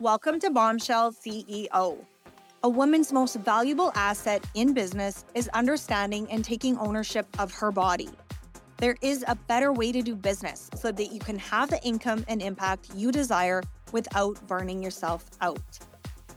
Welcome 0.00 0.38
to 0.40 0.50
Bombshell 0.50 1.10
CEO. 1.10 1.98
A 2.62 2.68
woman's 2.68 3.12
most 3.12 3.34
valuable 3.34 3.90
asset 3.96 4.46
in 4.54 4.72
business 4.72 5.24
is 5.34 5.48
understanding 5.48 6.30
and 6.30 6.44
taking 6.44 6.78
ownership 6.78 7.26
of 7.40 7.52
her 7.54 7.72
body. 7.72 8.08
There 8.76 8.94
is 9.02 9.24
a 9.26 9.34
better 9.34 9.72
way 9.72 9.90
to 9.90 10.00
do 10.00 10.14
business 10.14 10.70
so 10.76 10.92
that 10.92 11.12
you 11.12 11.18
can 11.18 11.36
have 11.40 11.70
the 11.70 11.82
income 11.82 12.24
and 12.28 12.40
impact 12.40 12.90
you 12.94 13.10
desire 13.10 13.60
without 13.90 14.40
burning 14.46 14.80
yourself 14.80 15.24
out. 15.40 15.80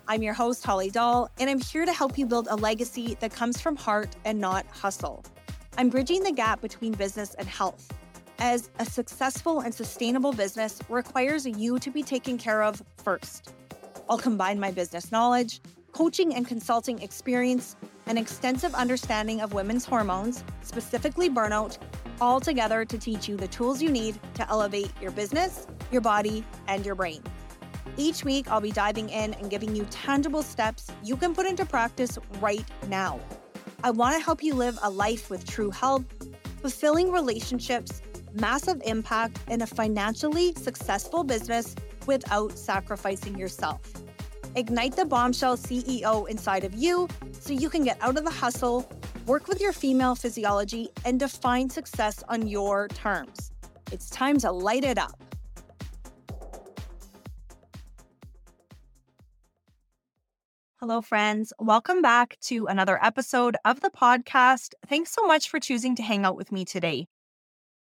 I'm 0.07 0.23
your 0.23 0.33
host, 0.33 0.65
Holly 0.65 0.89
Doll, 0.89 1.29
and 1.39 1.47
I'm 1.47 1.61
here 1.61 1.85
to 1.85 1.93
help 1.93 2.17
you 2.17 2.25
build 2.25 2.47
a 2.49 2.55
legacy 2.55 3.15
that 3.19 3.31
comes 3.31 3.61
from 3.61 3.75
heart 3.75 4.15
and 4.25 4.39
not 4.39 4.65
hustle. 4.71 5.23
I'm 5.77 5.89
bridging 5.89 6.23
the 6.23 6.31
gap 6.31 6.61
between 6.61 6.93
business 6.93 7.35
and 7.35 7.47
health 7.47 7.93
as 8.41 8.71
a 8.79 8.85
successful 8.85 9.59
and 9.59 9.71
sustainable 9.71 10.33
business 10.33 10.79
requires 10.89 11.45
you 11.45 11.77
to 11.77 11.91
be 11.91 12.01
taken 12.01 12.39
care 12.39 12.63
of 12.63 12.81
first. 12.97 13.53
I'll 14.09 14.17
combine 14.17 14.59
my 14.59 14.71
business 14.71 15.11
knowledge, 15.11 15.61
coaching 15.91 16.33
and 16.33 16.47
consulting 16.47 16.99
experience, 17.03 17.75
and 18.07 18.17
extensive 18.17 18.73
understanding 18.73 19.41
of 19.41 19.53
women's 19.53 19.85
hormones, 19.85 20.43
specifically 20.63 21.29
burnout, 21.29 21.77
all 22.19 22.39
together 22.39 22.83
to 22.83 22.97
teach 22.97 23.29
you 23.29 23.37
the 23.37 23.47
tools 23.47 23.79
you 23.79 23.91
need 23.91 24.19
to 24.33 24.49
elevate 24.49 24.91
your 24.99 25.11
business, 25.11 25.67
your 25.91 26.01
body, 26.01 26.43
and 26.67 26.83
your 26.83 26.95
brain. 26.95 27.21
Each 27.95 28.25
week, 28.25 28.49
I'll 28.49 28.59
be 28.59 28.71
diving 28.71 29.09
in 29.09 29.35
and 29.35 29.51
giving 29.51 29.75
you 29.75 29.85
tangible 29.91 30.41
steps 30.41 30.87
you 31.03 31.15
can 31.15 31.35
put 31.35 31.45
into 31.45 31.63
practice 31.63 32.17
right 32.39 32.65
now. 32.87 33.19
I 33.83 33.91
want 33.91 34.17
to 34.17 34.23
help 34.23 34.41
you 34.41 34.55
live 34.55 34.79
a 34.81 34.89
life 34.89 35.29
with 35.29 35.45
true 35.45 35.69
health, 35.69 36.05
fulfilling 36.61 37.11
relationships, 37.11 38.01
massive 38.33 38.81
impact 38.85 39.39
in 39.49 39.61
a 39.61 39.67
financially 39.67 40.53
successful 40.53 41.23
business 41.23 41.75
without 42.05 42.57
sacrificing 42.57 43.37
yourself. 43.37 43.81
Ignite 44.55 44.95
the 44.95 45.05
bombshell 45.05 45.57
CEO 45.57 46.27
inside 46.27 46.63
of 46.63 46.73
you 46.73 47.07
so 47.31 47.53
you 47.53 47.69
can 47.69 47.83
get 47.83 47.97
out 48.01 48.17
of 48.17 48.25
the 48.25 48.31
hustle, 48.31 48.89
work 49.25 49.47
with 49.47 49.61
your 49.61 49.73
female 49.73 50.15
physiology, 50.15 50.89
and 51.05 51.19
define 51.19 51.69
success 51.69 52.23
on 52.27 52.47
your 52.47 52.87
terms. 52.89 53.51
It's 53.91 54.09
time 54.09 54.37
to 54.39 54.51
light 54.51 54.83
it 54.83 54.97
up. 54.97 55.21
Hello, 60.81 60.99
friends. 60.99 61.53
Welcome 61.59 62.01
back 62.01 62.37
to 62.41 62.65
another 62.65 62.97
episode 63.03 63.55
of 63.63 63.81
the 63.81 63.91
podcast. 63.91 64.73
Thanks 64.87 65.11
so 65.11 65.27
much 65.27 65.47
for 65.47 65.59
choosing 65.59 65.95
to 65.97 66.01
hang 66.01 66.25
out 66.25 66.35
with 66.35 66.51
me 66.51 66.65
today. 66.65 67.05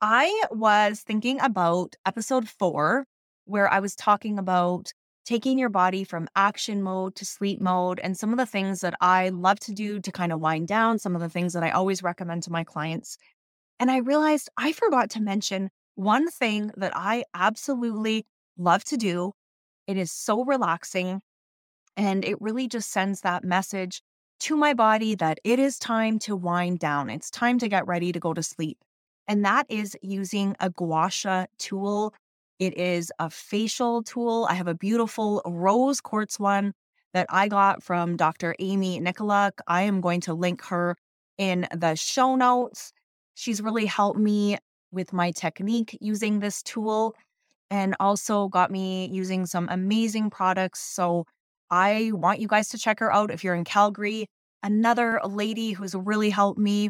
I 0.02 0.45
was 0.50 1.02
thinking 1.02 1.42
about 1.42 1.95
episode 2.05 2.47
four, 2.47 3.05
where 3.44 3.69
I 3.72 3.81
was 3.81 3.95
talking 3.97 4.39
about 4.39 4.94
taking 5.25 5.59
your 5.59 5.67
body 5.69 6.05
from 6.05 6.30
action 6.38 6.81
mode 6.81 7.16
to 7.16 7.25
sleep 7.25 7.59
mode 7.59 8.00
and 8.00 8.17
some 8.17 8.31
of 8.31 8.38
the 8.38 8.45
things 8.45 8.80
that 8.80 8.94
I 9.02 9.27
love 9.27 9.59
to 9.61 9.73
do 9.73 10.00
to 10.00 10.11
kind 10.11 10.31
of 10.31 10.39
wind 10.39 10.70
down, 10.70 11.00
some 11.00 11.16
of 11.16 11.22
the 11.22 11.27
things 11.27 11.52
that 11.52 11.64
I 11.64 11.72
always 11.72 12.02
recommend 12.02 12.44
to 12.44 12.52
my 12.52 12.64
clients. 12.64 13.17
And 13.77 13.92
I 13.92 13.97
realized 13.97 14.50
I 14.55 14.72
forgot 14.72 15.09
to 15.11 15.22
mention 15.22 15.70
one 15.95 16.31
thing 16.31 16.72
that 16.77 16.94
I 16.95 17.25
absolutely 17.33 18.25
love 18.58 18.86
to 18.86 18.97
do. 18.97 19.33
It 19.86 19.97
is 19.97 20.14
so 20.14 20.45
relaxing 20.45 21.22
and 21.97 22.23
it 22.23 22.42
really 22.42 22.70
just 22.70 22.89
sends 22.89 23.22
that 23.22 23.44
message 23.44 24.02
to 24.42 24.55
my 24.55 24.73
body 24.73 25.16
that 25.16 25.39
it 25.44 25.59
is 25.59 25.77
time 25.77 26.20
to 26.20 26.38
wind 26.38 26.80
down. 26.80 27.09
It's 27.09 27.30
time 27.30 27.59
to 27.59 27.67
get 27.67 27.86
ready 27.86 28.14
to 28.14 28.20
go 28.20 28.33
to 28.33 28.42
sleep 28.42 28.77
and 29.30 29.45
that 29.45 29.67
is 29.69 29.95
using 30.02 30.55
a 30.59 30.72
gua 30.72 31.09
sha 31.09 31.45
tool. 31.59 32.13
It 32.58 32.75
is 32.77 33.13
a 33.19 33.30
facial 33.30 34.03
tool. 34.03 34.47
I 34.49 34.55
have 34.55 34.67
a 34.67 34.73
beautiful 34.73 35.41
rose 35.45 36.02
quartz 36.02 36.39
one 36.39 36.73
that 37.13 37.27
I 37.30 37.47
got 37.47 37.83
from 37.83 38.17
Dr. 38.17 38.55
Amy 38.59 38.99
Nykoluk. 38.99 39.52
I 39.67 39.83
am 39.83 40.02
going 40.02 40.21
to 40.21 40.33
link 40.33 40.63
her 40.66 40.97
in 41.38 41.67
the 41.73 41.95
show 41.95 42.36
notes. 42.36 42.92
She's 43.36 43.61
really 43.61 43.86
helped 43.86 44.20
me 44.20 44.58
with 44.92 45.14
my 45.14 45.32
technique 45.32 45.95
using 46.02 46.39
this 46.39 46.64
tool 46.64 47.15
and 47.70 47.95
also 47.99 48.48
got 48.48 48.71
me 48.71 49.09
using 49.11 49.45
some 49.45 49.67
amazing 49.70 50.32
products. 50.32 50.82
So 50.82 51.26
I 51.70 52.11
want 52.15 52.39
you 52.39 52.48
guys 52.48 52.70
to 52.70 52.80
check 52.80 52.99
her 52.99 53.14
out 53.14 53.30
if 53.30 53.43
you're 53.43 53.53
in 53.53 53.64
Calgary. 53.64 54.26
Another 54.64 55.21
lady 55.23 55.71
who's 55.71 55.93
really 55.93 56.32
helped 56.32 56.59
me 56.59 56.89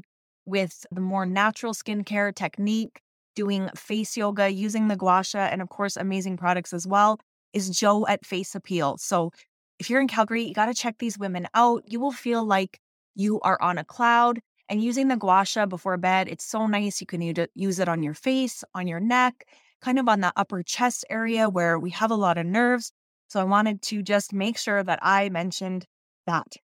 with 0.49 0.85
the 0.91 1.01
more 1.01 1.25
natural 1.25 1.73
skincare 1.73 2.33
technique, 2.33 3.01
doing 3.35 3.69
face 3.75 4.17
yoga, 4.17 4.49
using 4.49 4.87
the 4.87 4.95
gua 4.95 5.23
sha, 5.23 5.39
and 5.39 5.61
of 5.61 5.69
course, 5.69 5.95
amazing 5.95 6.37
products 6.37 6.73
as 6.73 6.85
well, 6.87 7.19
is 7.53 7.69
Jo 7.69 8.05
at 8.07 8.25
Face 8.25 8.55
Appeal. 8.55 8.97
So 8.97 9.31
if 9.79 9.89
you're 9.89 10.01
in 10.01 10.07
Calgary, 10.07 10.43
you 10.43 10.53
got 10.53 10.65
to 10.65 10.73
check 10.73 10.97
these 10.97 11.17
women 11.17 11.47
out. 11.53 11.83
You 11.85 11.99
will 11.99 12.11
feel 12.11 12.43
like 12.43 12.79
you 13.15 13.39
are 13.41 13.61
on 13.61 13.77
a 13.77 13.85
cloud. 13.85 14.39
And 14.67 14.83
using 14.83 15.07
the 15.07 15.17
gua 15.17 15.45
sha 15.45 15.65
before 15.65 15.97
bed, 15.97 16.27
it's 16.27 16.45
so 16.45 16.67
nice. 16.67 17.01
You 17.01 17.07
can 17.07 17.21
use 17.55 17.79
it 17.79 17.89
on 17.89 18.03
your 18.03 18.13
face, 18.13 18.63
on 18.75 18.87
your 18.87 18.99
neck, 18.99 19.45
kind 19.81 19.97
of 19.97 20.09
on 20.09 20.19
the 20.21 20.33
upper 20.35 20.61
chest 20.61 21.05
area 21.09 21.49
where 21.49 21.79
we 21.79 21.89
have 21.91 22.11
a 22.11 22.15
lot 22.15 22.37
of 22.37 22.45
nerves. 22.45 22.91
So 23.29 23.39
I 23.39 23.45
wanted 23.45 23.81
to 23.83 24.03
just 24.03 24.33
make 24.33 24.57
sure 24.57 24.83
that 24.83 24.99
I 25.01 25.29
mentioned 25.29 25.85
that. 26.27 26.57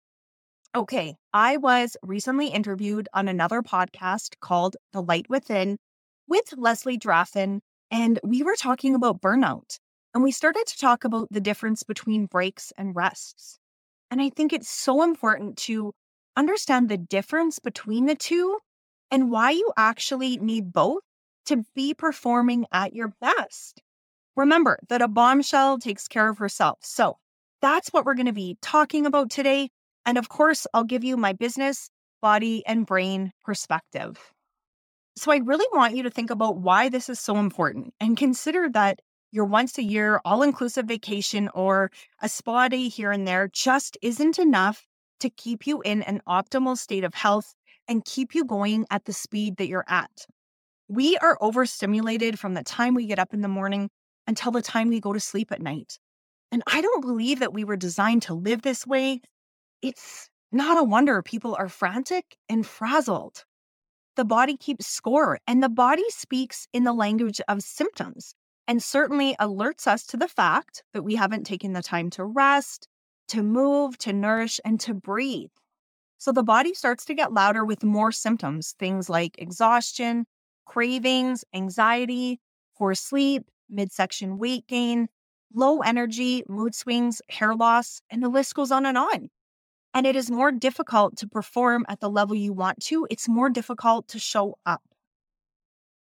Okay, 0.76 1.18
I 1.32 1.58
was 1.58 1.96
recently 2.02 2.48
interviewed 2.48 3.08
on 3.14 3.28
another 3.28 3.62
podcast 3.62 4.40
called 4.40 4.76
The 4.92 5.04
Light 5.04 5.28
Within 5.30 5.78
with 6.28 6.52
Leslie 6.58 6.98
Draffin, 6.98 7.62
and 7.92 8.20
we 8.24 8.42
were 8.42 8.56
talking 8.56 8.96
about 8.96 9.22
burnout. 9.22 9.78
And 10.16 10.24
we 10.24 10.32
started 10.32 10.66
to 10.66 10.80
talk 10.80 11.04
about 11.04 11.28
the 11.30 11.42
difference 11.42 11.84
between 11.84 12.26
breaks 12.26 12.74
and 12.76 12.96
rests. 12.96 13.60
And 14.10 14.20
I 14.20 14.32
think 14.32 14.52
it's 14.52 14.68
so 14.68 15.04
important 15.04 15.58
to 15.60 15.94
understand 16.36 16.90
the 16.90 16.98
difference 16.98 17.60
between 17.60 18.08
the 18.08 18.16
two 18.16 18.58
and 19.12 19.30
why 19.30 19.52
you 19.52 19.72
actually 19.78 20.38
need 20.38 20.74
both 20.74 21.04
to 21.46 21.66
be 21.76 21.94
performing 21.94 22.66
at 22.72 22.96
your 22.96 23.14
best. 23.22 23.80
Remember 24.36 24.80
that 24.90 25.04
a 25.04 25.08
bombshell 25.08 25.78
takes 25.78 26.08
care 26.08 26.30
of 26.30 26.40
herself. 26.40 26.80
So 26.82 27.18
that's 27.62 27.90
what 27.90 28.06
we're 28.06 28.16
going 28.16 28.26
to 28.26 28.34
be 28.34 28.58
talking 28.60 29.06
about 29.06 29.30
today. 29.30 29.70
And 30.06 30.18
of 30.18 30.30
course, 30.30 30.68
I'll 30.74 30.84
give 30.84 31.04
you 31.04 31.18
my 31.18 31.34
business, 31.34 31.90
body, 32.22 32.64
and 32.66 32.86
brain 32.86 33.32
perspective. 33.44 34.34
So 35.16 35.32
I 35.32 35.38
really 35.38 35.66
want 35.74 35.96
you 35.96 36.04
to 36.04 36.10
think 36.10 36.30
about 36.30 36.58
why 36.58 36.90
this 36.90 37.08
is 37.08 37.20
so 37.20 37.38
important 37.38 37.94
and 38.00 38.18
consider 38.18 38.70
that 38.70 39.00
your 39.32 39.46
once 39.46 39.78
a 39.78 39.84
year 39.84 40.20
all 40.26 40.42
inclusive 40.42 40.86
vacation 40.86 41.50
or 41.54 41.92
a 42.22 42.30
spa 42.30 42.68
day 42.68 42.88
here 42.88 43.12
and 43.12 43.28
there 43.28 43.48
just 43.52 43.98
isn't 44.02 44.40
enough 44.40 44.86
to 45.20 45.30
keep 45.30 45.66
you 45.66 45.82
in 45.82 46.02
an 46.04 46.22
optimal 46.28 46.78
state 46.78 47.04
of 47.04 47.14
health 47.14 47.54
and 47.88 48.06
keep 48.06 48.34
you 48.34 48.46
going 48.46 48.86
at 48.90 49.06
the 49.06 49.14
speed 49.14 49.58
that 49.58 49.68
you're 49.68 49.86
at. 49.88 50.26
We 50.88 51.18
are 51.18 51.38
overstimulated 51.42 52.40
from 52.40 52.54
the 52.54 52.64
time 52.64 52.94
we 52.94 53.08
get 53.08 53.20
up 53.20 53.34
in 53.34 53.42
the 53.42 53.48
morning 53.48 53.90
until 54.28 54.52
the 54.52 54.62
time 54.62 54.90
we 54.90 55.00
go 55.00 55.14
to 55.14 55.20
sleep 55.20 55.52
at 55.52 55.62
night. 55.62 55.98
And 56.52 56.62
I 56.68 56.82
don't 56.82 57.02
believe 57.02 57.40
that 57.40 57.54
we 57.54 57.64
were 57.64 57.76
designed 57.76 58.22
to 58.24 58.34
live 58.34 58.62
this 58.62 58.86
way 58.86 59.22
it's 59.84 60.30
not 60.54 60.80
a 60.80 60.84
wonder 60.84 61.22
people 61.22 61.56
are 61.60 61.68
frantic 61.68 62.38
and 62.48 62.66
frazzled. 62.66 63.44
The 64.16 64.24
body 64.24 64.56
keeps 64.56 64.88
score, 64.88 65.40
and 65.46 65.62
the 65.62 65.70
body 65.70 66.06
speaks 66.10 66.68
in 66.72 66.86
the 66.86 66.94
language 66.94 67.42
of 67.48 67.62
symptoms 67.62 68.34
and 68.66 68.82
certainly 68.82 69.36
alerts 69.42 69.88
us 69.88 70.06
to 70.06 70.18
the 70.18 70.28
fact 70.28 70.84
that 70.94 71.04
we 71.04 71.16
haven't 71.16 71.44
taken 71.44 71.74
the 71.74 71.82
time 71.82 72.10
to 72.12 72.24
rest, 72.24 72.88
to 73.28 73.44
move, 73.44 73.98
to 73.98 74.14
nourish, 74.14 74.62
and 74.64 74.80
to 74.80 74.94
breathe. 74.94 75.50
So 76.18 76.32
the 76.32 76.44
body 76.44 76.74
starts 76.74 77.04
to 77.06 77.14
get 77.14 77.34
louder 77.34 77.66
with 77.66 77.84
more 77.84 78.14
symptoms, 78.14 78.74
things 78.80 79.10
like 79.10 79.36
exhaustion, 79.38 80.26
cravings, 80.66 81.44
anxiety, 81.54 82.40
poor 82.78 82.96
sleep, 82.96 83.50
midsection 83.70 84.38
weight 84.38 84.66
gain, 84.68 85.10
low 85.54 85.80
energy, 85.80 86.44
mood 86.48 86.74
swings, 86.74 87.22
hair 87.28 87.54
loss, 87.54 88.02
and 88.10 88.24
the 88.24 88.30
list 88.30 88.56
goes 88.56 88.72
on 88.72 88.86
and 88.86 88.98
on 88.98 89.30
and 89.94 90.08
it 90.08 90.16
is 90.16 90.32
more 90.32 90.52
difficult 90.52 91.18
to 91.18 91.28
perform 91.28 91.86
at 91.88 92.00
the 92.00 92.10
level 92.10 92.36
you 92.36 92.54
want 92.54 92.82
to. 92.86 93.08
It's 93.10 93.30
more 93.30 93.50
difficult 93.50 94.08
to 94.10 94.20
show 94.20 94.58
up. 94.66 94.82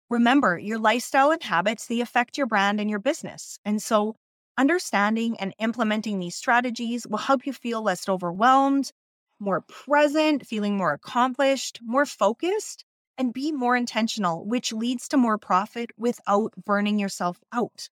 Remember, 0.10 0.58
your 0.58 0.80
lifestyle 0.80 1.32
and 1.32 1.42
habits, 1.42 1.88
they 1.88 2.02
affect 2.02 2.38
your 2.38 2.48
brand 2.48 2.80
and 2.80 2.90
your 2.90 3.00
business. 3.00 3.60
And 3.64 3.82
so 3.82 4.16
understanding 4.58 5.38
and 5.40 5.54
implementing 5.60 6.20
these 6.20 6.36
strategies 6.36 7.08
will 7.08 7.18
help 7.18 7.46
you 7.46 7.54
feel 7.54 7.82
less 7.82 8.08
overwhelmed, 8.08 8.92
more 9.40 9.62
present, 9.62 10.46
feeling 10.46 10.78
more 10.78 10.94
accomplished, 10.94 11.80
more 11.82 12.06
focused, 12.06 12.84
and 13.18 13.34
be 13.34 13.52
more 13.52 13.76
intentional, 13.76 14.46
which 14.46 14.74
leads 14.74 15.08
to 15.10 15.18
more 15.18 15.38
profit 15.38 15.92
without 15.98 16.54
burning 16.66 17.00
yourself 17.00 17.40
out. 17.52 17.90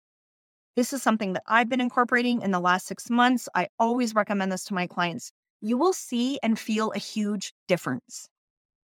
This 0.76 0.94
is 0.94 1.02
something 1.02 1.34
that 1.34 1.44
I've 1.48 1.70
been 1.70 1.82
incorporating 1.82 2.42
in 2.42 2.52
the 2.52 2.60
last 2.60 2.88
six 2.88 3.10
months. 3.10 3.50
I 3.56 3.68
always 3.80 4.14
recommend 4.14 4.52
this 4.52 4.66
to 4.66 4.74
my 4.74 4.88
clients 4.88 5.32
you 5.62 5.78
will 5.78 5.94
see 5.94 6.40
and 6.44 6.60
feel 6.60 6.92
a 6.92 7.00
huge 7.00 7.54
difference. 7.68 8.30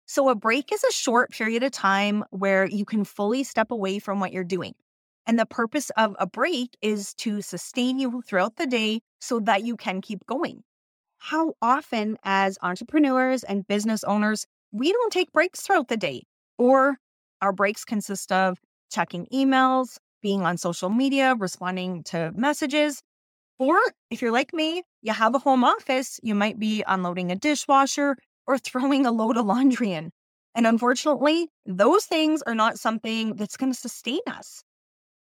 So, 0.07 0.29
a 0.29 0.35
break 0.35 0.73
is 0.73 0.85
a 0.85 0.93
short 0.93 1.31
period 1.31 1.63
of 1.63 1.73
time 1.73 2.25
where 2.31 2.67
you 2.67 2.85
can 2.85 3.05
fully 3.05 3.45
step 3.45 3.71
away 3.71 3.99
from 3.99 4.21
what 4.21 4.33
you're 4.33 4.45
doing. 4.45 4.75
And 5.27 5.39
the 5.39 5.47
purpose 5.47 5.91
of 5.97 6.17
a 6.19 6.27
break 6.27 6.77
is 6.83 7.15
to 7.15 7.43
sustain 7.43 7.99
you 7.99 8.23
throughout 8.23 8.57
the 8.57 8.67
day 8.67 9.01
so 9.21 9.41
that 9.41 9.63
you 9.65 9.77
can 9.77 10.01
keep 10.01 10.27
going. 10.27 10.65
How 11.19 11.55
often, 11.63 12.19
as 12.25 12.59
entrepreneurs 12.63 13.45
and 13.45 13.67
business 13.67 14.05
owners, 14.05 14.47
we 14.73 14.93
don't 14.93 15.13
take 15.13 15.33
breaks 15.33 15.61
throughout 15.63 15.89
the 15.89 15.97
day, 15.97 16.25
or 16.59 16.99
our 17.41 17.53
breaks 17.53 17.85
consist 17.85 18.33
of 18.33 18.59
checking 18.91 19.27
emails, 19.33 19.99
being 20.23 20.43
on 20.43 20.59
social 20.59 20.91
media, 20.91 21.35
responding 21.39 22.03
to 22.05 22.33
messages. 22.35 23.03
Or 23.63 23.81
if 24.11 24.21
you're 24.21 24.33
like 24.33 24.53
me, 24.53 24.83
you 25.03 25.13
have 25.13 25.37
a 25.37 25.39
home 25.39 25.63
office, 25.63 26.19
you 26.21 26.35
might 26.35 26.59
be 26.59 26.83
unloading 26.85 27.31
a 27.31 27.37
dishwasher 27.37 28.17
or 28.45 28.59
throwing 28.59 29.07
a 29.07 29.13
load 29.13 29.37
of 29.37 29.47
laundry 29.47 29.93
in. 29.93 30.11
And 30.57 30.67
unfortunately, 30.67 31.47
those 31.65 32.05
things 32.05 32.43
are 32.43 32.57
not 32.57 32.81
something 32.81 33.37
that's 33.37 33.57
going 33.57 33.73
to 33.73 33.79
sustain 33.79 34.19
us. 34.27 34.65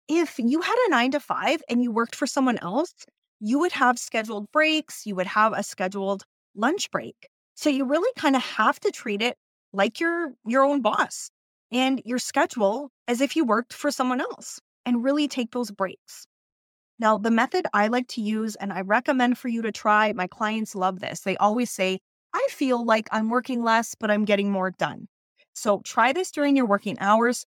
If 0.06 0.38
you 0.38 0.60
had 0.60 0.76
a 0.86 0.90
nine 0.90 1.10
to 1.10 1.18
five 1.18 1.62
and 1.68 1.82
you 1.82 1.90
worked 1.90 2.14
for 2.14 2.28
someone 2.28 2.58
else, 2.58 2.94
you 3.40 3.58
would 3.58 3.72
have 3.72 3.98
scheduled 3.98 4.52
breaks, 4.52 5.04
you 5.04 5.16
would 5.16 5.26
have 5.26 5.52
a 5.52 5.64
scheduled 5.64 6.22
lunch 6.54 6.92
break. 6.92 7.16
So 7.56 7.70
you 7.70 7.86
really 7.86 8.12
kind 8.16 8.36
of 8.36 8.42
have 8.42 8.78
to 8.80 8.92
treat 8.92 9.20
it 9.20 9.36
like 9.72 9.98
you're 9.98 10.32
your 10.46 10.62
own 10.62 10.80
boss 10.80 11.32
and 11.72 12.00
your 12.04 12.20
schedule 12.20 12.92
as 13.08 13.20
if 13.20 13.34
you 13.34 13.44
worked 13.44 13.72
for 13.72 13.90
someone 13.90 14.20
else 14.20 14.60
and 14.86 15.02
really 15.02 15.26
take 15.26 15.50
those 15.50 15.72
breaks. 15.72 16.28
Now, 17.00 17.16
the 17.16 17.30
method 17.30 17.66
I 17.72 17.88
like 17.88 18.08
to 18.08 18.20
use 18.20 18.56
and 18.56 18.72
I 18.72 18.80
recommend 18.80 19.38
for 19.38 19.48
you 19.48 19.62
to 19.62 19.70
try, 19.70 20.12
my 20.12 20.26
clients 20.26 20.74
love 20.74 20.98
this. 20.98 21.20
They 21.20 21.36
always 21.36 21.70
say, 21.70 22.00
I 22.34 22.46
feel 22.50 22.84
like 22.84 23.08
I'm 23.12 23.30
working 23.30 23.62
less, 23.62 23.94
but 23.94 24.10
I'm 24.10 24.24
getting 24.24 24.50
more 24.50 24.70
done. 24.70 25.06
So 25.54 25.80
try 25.84 26.12
this 26.12 26.30
during 26.30 26.56
your 26.56 26.66
working 26.66 26.98
hours. 27.00 27.46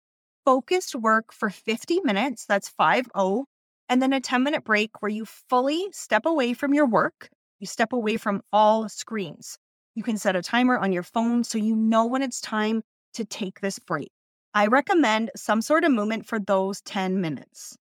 Focused 0.45 0.95
work 0.95 1.33
for 1.33 1.51
50 1.51 2.01
minutes, 2.01 2.45
that's 2.47 2.69
5 2.69 3.09
0, 3.17 3.47
and 3.89 4.03
then 4.03 4.13
a 4.13 4.21
10 4.21 4.43
minute 4.43 4.65
break 4.65 5.01
where 5.01 5.11
you 5.11 5.25
fully 5.25 5.89
step 5.93 6.27
away 6.27 6.53
from 6.53 6.75
your 6.75 6.87
work. 6.87 7.31
You 7.61 7.67
step 7.67 7.93
away 7.93 8.17
from 8.17 8.43
all 8.53 8.89
screens. 8.89 9.59
You 9.95 10.03
can 10.03 10.19
set 10.19 10.37
a 10.37 10.43
timer 10.43 10.77
on 10.77 10.93
your 10.93 11.03
phone 11.03 11.43
so 11.43 11.59
you 11.59 11.75
know 11.75 12.07
when 12.07 12.23
it's 12.23 12.41
time 12.41 12.83
to 13.15 13.25
take 13.25 13.61
this 13.61 13.79
break. 13.79 14.11
I 14.55 14.67
recommend 14.67 15.31
some 15.37 15.63
sort 15.63 15.85
of 15.85 15.93
movement 15.93 16.27
for 16.27 16.39
those 16.39 16.81
10 16.83 17.21
minutes. 17.21 17.77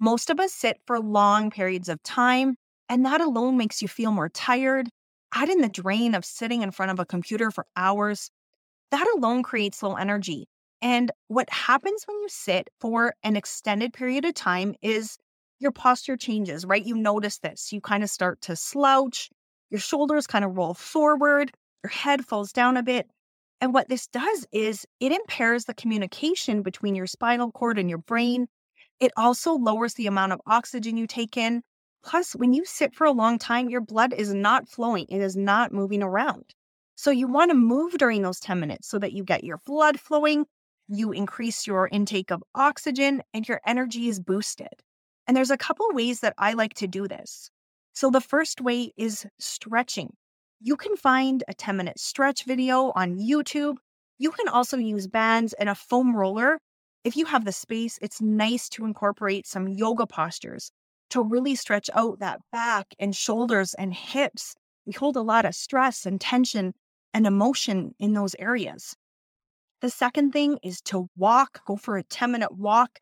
Most 0.00 0.30
of 0.30 0.40
us 0.40 0.52
sit 0.52 0.78
for 0.86 1.00
long 1.00 1.50
periods 1.50 1.88
of 1.88 2.02
time, 2.02 2.56
and 2.88 3.04
that 3.04 3.20
alone 3.20 3.56
makes 3.56 3.82
you 3.82 3.88
feel 3.88 4.12
more 4.12 4.28
tired. 4.28 4.88
Add 5.34 5.48
in 5.48 5.60
the 5.60 5.68
drain 5.68 6.14
of 6.14 6.24
sitting 6.24 6.62
in 6.62 6.70
front 6.70 6.92
of 6.92 6.98
a 6.98 7.06
computer 7.06 7.50
for 7.50 7.66
hours 7.76 8.30
that 8.90 9.06
alone 9.16 9.42
creates 9.42 9.82
low 9.82 9.94
energy. 9.94 10.46
And 10.82 11.10
what 11.28 11.50
happens 11.50 12.04
when 12.06 12.20
you 12.20 12.28
sit 12.28 12.68
for 12.80 13.14
an 13.22 13.36
extended 13.36 13.92
period 13.92 14.24
of 14.24 14.34
time 14.34 14.74
is 14.82 15.16
your 15.58 15.72
posture 15.72 16.16
changes, 16.16 16.64
right? 16.64 16.84
You 16.84 16.96
notice 16.96 17.38
this. 17.38 17.72
You 17.72 17.80
kind 17.80 18.02
of 18.02 18.10
start 18.10 18.40
to 18.42 18.56
slouch, 18.56 19.30
your 19.70 19.80
shoulders 19.80 20.26
kind 20.26 20.44
of 20.44 20.56
roll 20.56 20.74
forward, 20.74 21.50
your 21.82 21.90
head 21.90 22.24
falls 22.26 22.52
down 22.52 22.76
a 22.76 22.82
bit. 22.82 23.08
And 23.60 23.72
what 23.72 23.88
this 23.88 24.06
does 24.06 24.46
is 24.52 24.86
it 25.00 25.12
impairs 25.12 25.64
the 25.64 25.74
communication 25.74 26.62
between 26.62 26.94
your 26.94 27.06
spinal 27.06 27.50
cord 27.50 27.78
and 27.78 27.88
your 27.88 27.98
brain. 27.98 28.48
It 29.00 29.12
also 29.16 29.54
lowers 29.54 29.94
the 29.94 30.06
amount 30.06 30.32
of 30.32 30.40
oxygen 30.46 30.96
you 30.96 31.06
take 31.06 31.36
in. 31.36 31.62
Plus, 32.02 32.34
when 32.34 32.52
you 32.52 32.64
sit 32.64 32.94
for 32.94 33.04
a 33.04 33.12
long 33.12 33.38
time, 33.38 33.68
your 33.68 33.80
blood 33.80 34.12
is 34.12 34.32
not 34.32 34.68
flowing, 34.68 35.06
it 35.08 35.20
is 35.20 35.36
not 35.36 35.72
moving 35.72 36.02
around. 36.02 36.54
So 36.94 37.10
you 37.10 37.28
want 37.28 37.50
to 37.50 37.56
move 37.56 37.92
during 37.98 38.22
those 38.22 38.40
10 38.40 38.58
minutes 38.58 38.88
so 38.88 38.98
that 38.98 39.12
you 39.12 39.22
get 39.22 39.44
your 39.44 39.60
blood 39.66 40.00
flowing, 40.00 40.46
you 40.88 41.12
increase 41.12 41.66
your 41.66 41.88
intake 41.88 42.30
of 42.30 42.42
oxygen, 42.54 43.22
and 43.34 43.46
your 43.46 43.60
energy 43.66 44.08
is 44.08 44.20
boosted. 44.20 44.82
And 45.26 45.36
there's 45.36 45.50
a 45.50 45.58
couple 45.58 45.86
ways 45.90 46.20
that 46.20 46.34
I 46.38 46.52
like 46.52 46.74
to 46.74 46.86
do 46.86 47.08
this. 47.08 47.50
So 47.92 48.10
the 48.10 48.20
first 48.20 48.60
way 48.60 48.92
is 48.96 49.26
stretching. 49.38 50.14
You 50.60 50.76
can 50.76 50.96
find 50.96 51.44
a 51.48 51.54
10 51.54 51.76
minute 51.76 51.98
stretch 51.98 52.44
video 52.44 52.92
on 52.94 53.18
YouTube. 53.18 53.76
You 54.18 54.30
can 54.30 54.48
also 54.48 54.78
use 54.78 55.06
bands 55.06 55.52
and 55.54 55.68
a 55.68 55.74
foam 55.74 56.16
roller. 56.16 56.58
If 57.06 57.16
you 57.16 57.24
have 57.26 57.44
the 57.44 57.52
space, 57.52 58.00
it's 58.02 58.20
nice 58.20 58.68
to 58.70 58.84
incorporate 58.84 59.46
some 59.46 59.68
yoga 59.68 60.08
postures 60.08 60.72
to 61.10 61.22
really 61.22 61.54
stretch 61.54 61.88
out 61.94 62.18
that 62.18 62.40
back 62.50 62.96
and 62.98 63.14
shoulders 63.14 63.74
and 63.74 63.94
hips. 63.94 64.56
We 64.86 64.92
hold 64.92 65.14
a 65.14 65.22
lot 65.22 65.44
of 65.44 65.54
stress 65.54 66.04
and 66.04 66.20
tension 66.20 66.74
and 67.14 67.24
emotion 67.24 67.94
in 68.00 68.14
those 68.14 68.34
areas. 68.40 68.96
The 69.82 69.88
second 69.88 70.32
thing 70.32 70.58
is 70.64 70.80
to 70.86 71.08
walk, 71.16 71.64
go 71.64 71.76
for 71.76 71.96
a 71.96 72.02
10 72.02 72.32
minute 72.32 72.56
walk. 72.56 72.98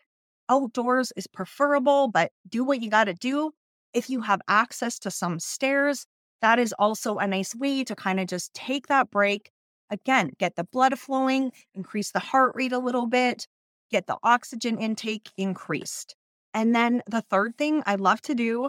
Outdoors 0.50 1.10
is 1.16 1.26
preferable, 1.26 2.08
but 2.08 2.30
do 2.46 2.62
what 2.62 2.82
you 2.82 2.90
got 2.90 3.04
to 3.04 3.14
do. 3.14 3.52
If 3.94 4.10
you 4.10 4.20
have 4.20 4.42
access 4.48 4.98
to 4.98 5.10
some 5.10 5.40
stairs, 5.40 6.04
that 6.42 6.58
is 6.58 6.74
also 6.78 7.16
a 7.16 7.26
nice 7.26 7.54
way 7.54 7.84
to 7.84 7.96
kind 7.96 8.20
of 8.20 8.26
just 8.26 8.52
take 8.52 8.88
that 8.88 9.10
break. 9.10 9.50
Again, 9.88 10.32
get 10.38 10.56
the 10.56 10.64
blood 10.64 10.98
flowing, 10.98 11.52
increase 11.72 12.10
the 12.10 12.18
heart 12.18 12.52
rate 12.54 12.72
a 12.72 12.78
little 12.78 13.06
bit, 13.06 13.46
get 13.94 14.06
the 14.06 14.18
oxygen 14.24 14.78
intake 14.78 15.30
increased. 15.36 16.16
And 16.52 16.74
then 16.74 17.02
the 17.06 17.22
third 17.22 17.56
thing 17.56 17.82
I 17.86 17.94
love 17.94 18.20
to 18.22 18.34
do, 18.34 18.68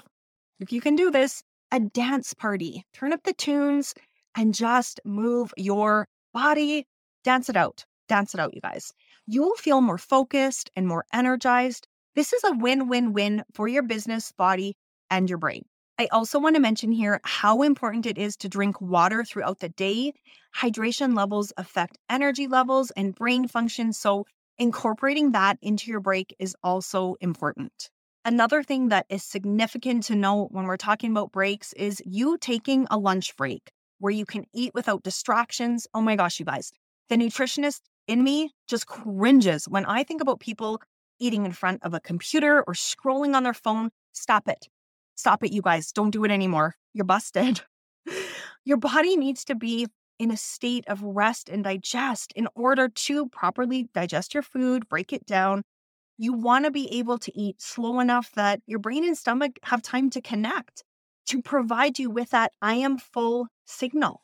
if 0.60 0.72
you 0.72 0.82
can 0.82 0.96
do 0.96 1.10
this, 1.10 1.42
a 1.72 1.80
dance 1.80 2.34
party. 2.34 2.86
Turn 2.94 3.12
up 3.12 3.24
the 3.24 3.34
tunes, 3.34 3.96
and 4.36 4.54
just 4.54 5.00
move 5.04 5.52
your 5.58 6.08
body. 6.34 6.86
Dance 7.24 7.50
it 7.50 7.58
out. 7.58 7.86
Dance 8.08 8.36
it 8.36 8.40
out, 8.40 8.54
you 8.54 8.62
guys. 8.62 8.94
You 9.26 9.42
will 9.42 9.56
feel 9.56 9.82
more 9.82 9.98
focused 9.98 10.70
and 10.76 10.88
more 10.88 11.06
energized. 11.12 11.88
This 12.14 12.34
is 12.34 12.44
a 12.44 12.52
win 12.52 12.88
win 12.88 13.14
win 13.14 13.44
for 13.54 13.68
your 13.68 13.84
business, 13.84 14.32
body, 14.32 14.76
and 15.10 15.28
your 15.28 15.40
brain. 15.40 15.64
I 15.98 16.08
also 16.12 16.40
want 16.40 16.56
to 16.56 16.62
mention 16.62 16.92
here 16.92 17.20
how 17.24 17.62
important 17.62 18.06
it 18.06 18.18
is 18.18 18.36
to 18.38 18.50
drink 18.50 18.80
water 18.80 19.24
throughout 19.24 19.60
the 19.60 19.70
day. 19.70 20.14
Hydration 20.56 21.16
levels 21.16 21.52
affect 21.58 21.98
energy 22.10 22.48
levels 22.48 22.92
and 22.92 23.16
brain 23.16 23.48
function. 23.48 23.94
So, 23.94 24.26
incorporating 24.58 25.32
that 25.32 25.58
into 25.62 25.92
your 25.92 26.00
break 26.00 26.36
is 26.40 26.56
also 26.64 27.16
important. 27.22 27.90
Another 28.24 28.64
thing 28.64 28.90
that 28.90 29.06
is 29.10 29.24
significant 29.24 30.04
to 30.06 30.16
note 30.16 30.48
when 30.52 30.66
we're 30.66 30.78
talking 30.78 31.12
about 31.12 31.32
breaks 31.32 31.74
is 31.74 32.02
you 32.06 32.38
taking 32.40 32.88
a 32.90 32.98
lunch 32.98 33.36
break 33.38 33.72
where 34.00 34.12
you 34.12 34.26
can 34.26 34.46
eat 34.54 34.72
without 34.74 35.04
distractions. 35.04 35.88
Oh 35.94 36.02
my 36.02 36.16
gosh, 36.16 36.40
you 36.40 36.46
guys, 36.46 36.72
the 37.10 37.16
nutritionist 37.18 37.82
in 38.08 38.24
me 38.24 38.52
just 38.68 38.88
cringes 38.88 39.68
when 39.68 39.86
I 39.86 40.04
think 40.04 40.22
about 40.22 40.40
people 40.40 40.82
eating 41.20 41.46
in 41.46 41.52
front 41.52 41.84
of 41.84 41.94
a 41.94 42.00
computer 42.00 42.64
or 42.68 42.74
scrolling 42.74 43.36
on 43.36 43.44
their 43.44 43.54
phone. 43.54 43.90
Stop 44.14 44.48
it. 44.48 44.68
Stop 45.16 45.44
it, 45.44 45.54
you 45.54 45.62
guys. 45.62 45.92
Don't 45.92 46.12
do 46.12 46.24
it 46.24 46.32
anymore. 46.32 46.76
You're 46.94 47.06
busted. 47.06 47.62
Your 48.66 48.78
body 48.78 49.18
needs 49.18 49.46
to 49.46 49.56
be 49.56 49.88
in 50.20 50.32
a 50.32 50.38
state 50.38 50.86
of 50.88 51.02
rest 51.04 51.50
and 51.50 51.64
digest 51.64 52.34
in 52.36 52.48
order 52.56 52.90
to 52.90 53.28
properly 53.30 53.90
digest 53.94 54.34
your 54.34 54.44
food, 54.44 54.88
break 54.90 55.14
it 55.14 55.26
down. 55.26 55.64
You 56.18 56.34
want 56.34 56.66
to 56.66 56.72
be 56.72 56.92
able 57.00 57.20
to 57.20 57.38
eat 57.40 57.62
slow 57.62 58.00
enough 58.00 58.32
that 58.34 58.62
your 58.68 58.80
brain 58.80 59.06
and 59.06 59.18
stomach 59.18 59.60
have 59.64 59.82
time 59.82 60.10
to 60.12 60.22
connect 60.22 60.84
to 61.28 61.42
provide 61.42 62.00
you 62.00 62.10
with 62.10 62.32
that 62.32 62.54
I 62.62 62.76
am 62.76 62.98
full 62.98 63.48
signal. 63.66 64.24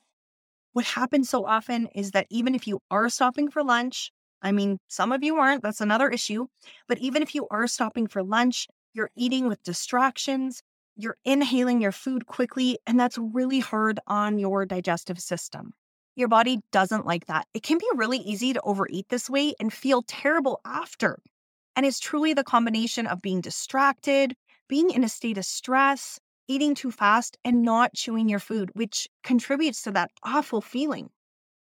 What 0.74 0.86
happens 0.86 1.30
so 1.30 1.46
often 1.46 1.88
is 1.96 2.12
that 2.12 2.28
even 2.30 2.56
if 2.56 2.68
you 2.68 2.82
are 2.92 3.10
stopping 3.10 3.50
for 3.50 3.64
lunch, 3.64 4.12
I 4.42 4.52
mean, 4.52 4.80
some 4.88 5.12
of 5.14 5.24
you 5.24 5.38
aren't, 5.38 5.64
that's 5.64 5.80
another 5.82 6.10
issue, 6.10 6.48
but 6.88 6.98
even 7.00 7.22
if 7.22 7.34
you 7.36 7.48
are 7.52 7.68
stopping 7.68 8.08
for 8.08 8.22
lunch, 8.24 8.68
you're 8.94 9.12
eating 9.16 9.48
with 9.48 9.64
distractions, 9.64 10.62
you're 10.98 11.18
inhaling 11.24 11.82
your 11.82 11.92
food 11.94 12.26
quickly, 12.26 12.80
and 12.88 13.00
that's 13.00 13.18
really 13.18 13.60
hard 13.60 14.00
on 14.08 14.38
your 14.40 14.66
digestive 14.66 15.20
system. 15.22 15.74
Your 16.16 16.28
body 16.28 16.62
doesn't 16.72 17.06
like 17.06 17.26
that. 17.28 17.48
It 17.54 17.64
can 17.64 17.78
be 17.78 17.88
really 17.96 18.20
easy 18.20 18.54
to 18.54 18.62
overeat 18.62 19.10
this 19.10 19.30
way 19.30 19.54
and 19.60 19.74
feel 19.74 20.04
terrible 20.04 20.60
after. 20.66 21.20
And 21.76 21.86
it's 21.86 22.00
truly 22.00 22.34
the 22.34 22.44
combination 22.44 23.08
of 23.08 23.22
being 23.22 23.42
distracted, 23.42 24.36
being 24.68 24.92
in 24.92 25.04
a 25.04 25.10
state 25.10 25.38
of 25.38 25.46
stress, 25.46 26.20
eating 26.48 26.76
too 26.76 26.92
fast 26.92 27.38
and 27.46 27.64
not 27.64 27.94
chewing 27.94 28.30
your 28.30 28.40
food, 28.40 28.72
which 28.74 29.08
contributes 29.24 29.82
to 29.84 29.92
that 29.92 30.12
awful 30.24 30.62
feeling. 30.62 31.10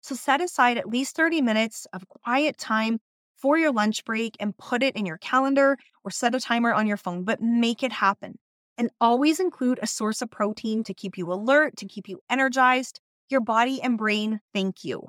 So 0.01 0.15
set 0.15 0.41
aside 0.41 0.77
at 0.77 0.87
least 0.89 1.15
30 1.15 1.41
minutes 1.41 1.87
of 1.93 2.07
quiet 2.07 2.57
time 2.57 2.99
for 3.35 3.57
your 3.57 3.71
lunch 3.71 4.05
break 4.05 4.35
and 4.39 4.57
put 4.57 4.81
it 4.83 4.95
in 4.95 5.05
your 5.05 5.17
calendar 5.17 5.77
or 6.03 6.11
set 6.11 6.35
a 6.35 6.39
timer 6.39 6.73
on 6.73 6.87
your 6.87 6.97
phone, 6.97 7.23
but 7.23 7.41
make 7.41 7.83
it 7.83 7.91
happen. 7.91 8.39
And 8.77 8.91
always 9.01 9.39
include 9.39 9.79
a 9.81 9.87
source 9.87 10.21
of 10.21 10.31
protein 10.31 10.83
to 10.85 10.93
keep 10.93 11.17
you 11.17 11.31
alert, 11.31 11.75
to 11.77 11.85
keep 11.87 12.07
you 12.07 12.21
energized. 12.29 13.01
Your 13.29 13.41
body 13.41 13.81
and 13.81 13.97
brain 13.97 14.39
thank 14.53 14.83
you. 14.83 15.07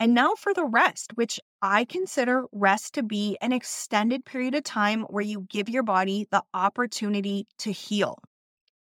And 0.00 0.14
now 0.14 0.34
for 0.34 0.52
the 0.52 0.64
rest, 0.64 1.12
which 1.14 1.38
I 1.60 1.84
consider 1.84 2.46
rest 2.50 2.94
to 2.94 3.04
be 3.04 3.38
an 3.40 3.52
extended 3.52 4.24
period 4.24 4.54
of 4.56 4.64
time 4.64 5.02
where 5.02 5.22
you 5.22 5.46
give 5.48 5.68
your 5.68 5.84
body 5.84 6.26
the 6.32 6.42
opportunity 6.52 7.46
to 7.58 7.70
heal. 7.70 8.18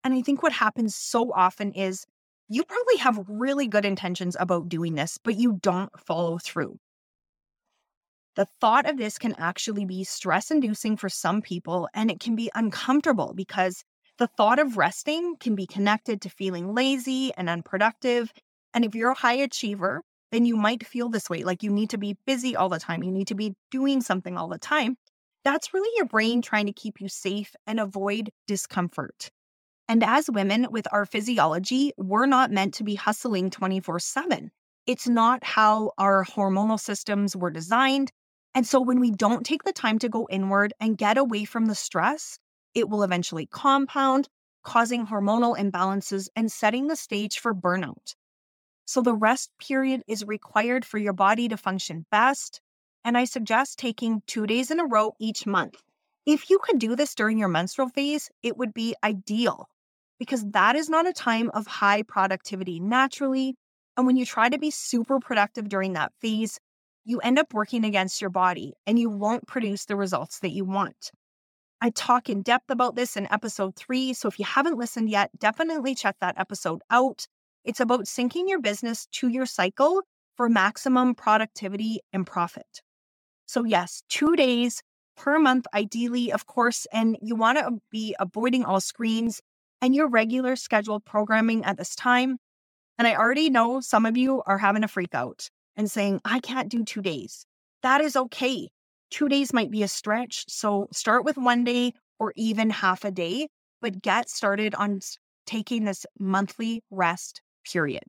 And 0.05 0.13
I 0.13 0.21
think 0.21 0.43
what 0.43 0.53
happens 0.53 0.95
so 0.95 1.33
often 1.33 1.73
is 1.73 2.05
you 2.49 2.65
probably 2.65 2.97
have 2.99 3.25
really 3.29 3.69
good 3.69 3.85
intentions 3.85 4.37
about 4.39 4.69
doing 4.69 4.95
this, 4.95 5.19
but 5.23 5.37
you 5.37 5.59
don't 5.63 5.91
follow 5.99 6.39
through. 6.39 6.79
The 8.37 8.47
thought 8.61 8.89
of 8.89 8.99
this 8.99 9.19
can 9.19 9.35
actually 9.39 9.85
be 9.85 10.05
stress 10.05 10.51
inducing 10.51 10.97
for 10.97 11.09
some 11.09 11.43
people, 11.43 11.89
and 11.95 12.11
it 12.11 12.21
can 12.21 12.37
be 12.37 12.51
uncomfortable 12.55 13.33
because 13.35 13.83
the 14.19 14.29
thought 14.29 14.59
of 14.59 14.77
resting 14.77 15.37
can 15.37 15.55
be 15.55 15.67
connected 15.67 16.21
to 16.23 16.31
feeling 16.31 16.75
lazy 16.75 17.33
and 17.37 17.49
unproductive. 17.49 18.33
And 18.79 18.85
if 18.85 18.95
you're 18.95 19.11
a 19.11 19.15
high 19.15 19.35
achiever, 19.35 20.05
then 20.31 20.45
you 20.45 20.57
might 20.57 20.87
feel 20.87 21.09
this 21.09 21.29
way 21.29 21.43
like 21.43 21.65
you 21.65 21.71
need 21.73 21.91
to 21.91 21.99
be 21.99 22.17
busy 22.29 22.55
all 22.55 22.69
the 22.69 22.79
time, 22.79 23.03
you 23.03 23.11
need 23.11 23.27
to 23.27 23.35
be 23.35 23.57
doing 23.73 24.01
something 24.01 24.39
all 24.39 24.47
the 24.47 24.57
time. 24.57 24.97
That's 25.43 25.75
really 25.75 25.91
your 25.97 26.05
brain 26.05 26.43
trying 26.43 26.67
to 26.67 26.73
keep 26.73 27.01
you 27.01 27.09
safe 27.09 27.57
and 27.67 27.81
avoid 27.81 28.31
discomfort. 28.47 29.33
And 29.89 30.05
as 30.05 30.31
women 30.31 30.69
with 30.71 30.87
our 30.93 31.07
physiology, 31.07 31.91
we're 31.97 32.27
not 32.27 32.53
meant 32.53 32.75
to 32.75 32.85
be 32.85 32.95
hustling 32.95 33.51
24 33.51 33.99
7. 33.99 34.53
It's 34.87 35.09
not 35.09 35.43
how 35.43 35.91
our 35.99 36.25
hormonal 36.25 36.79
systems 36.79 37.35
were 37.35 37.51
designed. 37.51 38.13
And 38.55 38.65
so 38.65 38.81
when 38.81 39.01
we 39.01 39.11
don't 39.11 39.45
take 39.45 39.65
the 39.65 39.73
time 39.73 39.99
to 39.99 40.09
go 40.09 40.29
inward 40.31 40.73
and 40.79 40.97
get 40.97 41.19
away 41.19 41.47
from 41.47 41.67
the 41.67 41.75
stress, 41.75 42.39
it 42.77 42.89
will 42.89 43.03
eventually 43.03 43.47
compound, 43.47 44.29
causing 44.63 45.05
hormonal 45.05 45.59
imbalances 45.59 46.29
and 46.37 46.53
setting 46.53 46.87
the 46.87 46.95
stage 46.95 47.41
for 47.41 47.53
burnout. 47.53 48.15
So 48.89 49.03
the 49.03 49.13
rest 49.13 49.51
period 49.59 50.03
is 50.09 50.25
required 50.25 50.83
for 50.83 50.97
your 50.97 51.13
body 51.13 51.47
to 51.49 51.59
function 51.59 52.07
best. 52.11 52.63
And 53.05 53.19
I 53.19 53.25
suggest 53.25 53.79
taking 53.79 54.23
two 54.27 54.47
days 54.47 54.71
in 54.71 54.81
a 54.81 54.87
row 54.87 55.13
each 55.21 55.47
month. 55.47 55.75
If 56.25 56.49
you 56.49 56.59
could 56.59 56.79
do 56.79 56.97
this 56.97 57.15
during 57.15 57.39
your 57.39 57.51
menstrual 57.51 57.91
phase, 57.91 58.31
it 58.43 58.57
would 58.57 58.73
be 58.73 58.95
ideal 59.05 59.69
because 60.19 60.43
that 60.53 60.75
is 60.75 60.89
not 60.89 61.07
a 61.07 61.13
time 61.13 61.51
of 61.53 61.67
high 61.67 62.03
productivity 62.03 62.81
naturally. 62.81 63.57
And 63.99 64.07
when 64.07 64.17
you 64.17 64.25
try 64.25 64.49
to 64.49 64.59
be 64.59 64.71
super 64.71 65.21
productive 65.21 65.69
during 65.69 65.93
that 65.93 66.15
phase, 66.23 66.59
you 67.05 67.19
end 67.19 67.39
up 67.39 67.53
working 67.53 67.85
against 67.85 68.23
your 68.23 68.31
body 68.31 68.73
and 68.87 68.99
you 68.99 69.11
won't 69.11 69.47
produce 69.47 69.85
the 69.85 69.97
results 69.97 70.39
that 70.39 70.53
you 70.53 70.65
want. 70.65 71.11
I 71.83 71.91
talk 71.91 72.31
in 72.31 72.41
depth 72.41 72.71
about 72.71 72.97
this 72.97 73.19
in 73.19 73.31
episode 73.31 73.77
three. 73.77 74.15
So 74.15 74.29
if 74.29 74.39
you 74.39 74.47
haven't 74.47 74.79
listened 74.79 75.11
yet, 75.11 75.29
definitely 75.39 75.95
check 75.95 76.17
that 76.23 76.39
episode 76.39 76.81
out. 76.91 77.27
It's 77.69 77.81
about 77.81 78.07
syncing 78.07 78.49
your 78.49 78.63
business 78.63 79.07
to 79.13 79.29
your 79.29 79.45
cycle 79.45 80.01
for 80.39 80.49
maximum 80.49 81.15
productivity 81.15 82.01
and 82.15 82.27
profit. 82.27 82.81
So, 83.45 83.63
yes, 83.65 84.03
two 84.09 84.37
days 84.37 84.83
per 85.19 85.39
month, 85.39 85.67
ideally, 85.75 86.33
of 86.33 86.47
course, 86.47 86.87
and 86.95 87.19
you 87.21 87.37
want 87.37 87.59
to 87.59 87.77
be 87.91 88.17
avoiding 88.19 88.65
all 88.65 88.81
screens 88.81 89.43
and 89.83 89.95
your 89.95 90.09
regular 90.09 90.57
scheduled 90.57 91.05
programming 91.05 91.63
at 91.67 91.77
this 91.77 91.95
time. 91.95 92.39
And 92.97 93.07
I 93.07 93.17
already 93.17 93.51
know 93.51 93.81
some 93.81 94.07
of 94.07 94.17
you 94.17 94.43
are 94.47 94.57
having 94.57 94.83
a 94.83 94.89
freak 94.89 95.15
out 95.15 95.51
and 95.77 95.91
saying, 95.91 96.23
I 96.25 96.41
can't 96.41 96.71
do 96.71 96.85
two 96.85 97.03
days. 97.03 97.45
That 97.83 98.01
is 98.01 98.17
okay. 98.17 98.71
Two 99.11 99.29
days 99.29 99.53
might 99.53 99.71
be 99.71 99.83
a 99.83 99.89
stretch. 99.89 100.47
So 100.49 100.89
start 100.91 101.23
with 101.23 101.37
one 101.37 101.65
day 101.65 101.93
or 102.19 102.33
even 102.35 102.71
half 102.71 103.05
a 103.05 103.11
day, 103.11 103.49
but 103.83 104.01
get 104.01 104.31
started 104.31 104.75
on 104.75 105.01
taking 105.45 105.85
this 105.85 106.07
monthly 106.19 106.83
rest 106.91 107.43
period. 107.65 108.05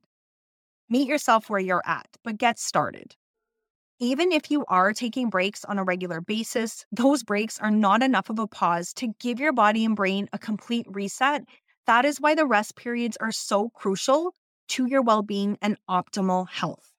Meet 0.88 1.08
yourself 1.08 1.48
where 1.48 1.60
you're 1.60 1.82
at, 1.86 2.08
but 2.24 2.38
get 2.38 2.58
started. 2.58 3.14
Even 3.98 4.32
if 4.32 4.50
you 4.50 4.64
are 4.66 4.92
taking 4.94 5.28
breaks 5.28 5.64
on 5.64 5.78
a 5.78 5.84
regular 5.84 6.20
basis, 6.20 6.86
those 6.90 7.22
breaks 7.22 7.60
are 7.60 7.70
not 7.70 8.02
enough 8.02 8.30
of 8.30 8.38
a 8.38 8.46
pause 8.46 8.94
to 8.94 9.14
give 9.20 9.38
your 9.38 9.52
body 9.52 9.84
and 9.84 9.94
brain 9.94 10.28
a 10.32 10.38
complete 10.38 10.86
reset. 10.88 11.44
That 11.86 12.04
is 12.04 12.20
why 12.20 12.34
the 12.34 12.46
rest 12.46 12.76
periods 12.76 13.18
are 13.20 13.32
so 13.32 13.68
crucial 13.68 14.34
to 14.68 14.86
your 14.86 15.02
well 15.02 15.22
being 15.22 15.58
and 15.60 15.76
optimal 15.88 16.48
health. 16.48 16.90